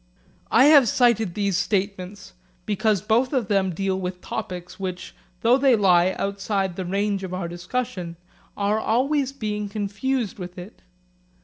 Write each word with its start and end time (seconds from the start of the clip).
I 0.49 0.65
have 0.65 0.89
cited 0.89 1.35
these 1.35 1.57
statements 1.59 2.33
because 2.65 3.03
both 3.03 3.33
of 3.33 3.49
them 3.49 3.69
deal 3.69 3.99
with 3.99 4.19
topics 4.19 4.79
which, 4.79 5.13
though 5.41 5.59
they 5.59 5.75
lie 5.75 6.13
outside 6.17 6.75
the 6.75 6.85
range 6.85 7.23
of 7.23 7.35
our 7.35 7.47
discussion, 7.47 8.15
are 8.57 8.79
always 8.79 9.31
being 9.31 9.69
confused 9.69 10.39
with 10.39 10.57
it. 10.57 10.81